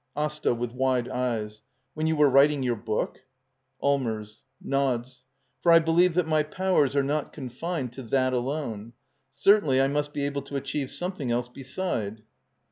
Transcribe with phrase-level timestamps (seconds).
[0.15, 0.55] AsTA.
[0.55, 1.61] [With wide eyes.]
[1.93, 3.19] When you were writing your book?
[3.83, 4.41] Allmers.
[4.59, 5.25] [Nods.]
[5.61, 8.93] For I believe that my powers are not confined to that alone.
[9.35, 12.23] Certainly I must be able to achieve something else beside.